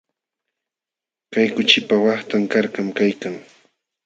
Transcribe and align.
Kay 1.31 1.47
kuchipa 1.55 1.95
waqtan 2.05 2.43
karkam 2.51 2.87
kaykan. 2.97 3.35